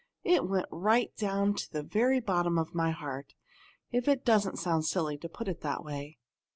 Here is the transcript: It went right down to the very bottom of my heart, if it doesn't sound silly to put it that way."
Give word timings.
It 0.23 0.47
went 0.49 0.65
right 0.71 1.15
down 1.15 1.53
to 1.53 1.71
the 1.71 1.83
very 1.83 2.19
bottom 2.19 2.57
of 2.57 2.73
my 2.73 2.89
heart, 2.89 3.35
if 3.91 4.07
it 4.07 4.25
doesn't 4.25 4.57
sound 4.57 4.85
silly 4.85 5.15
to 5.19 5.29
put 5.29 5.47
it 5.47 5.61
that 5.61 5.83
way." 5.83 6.17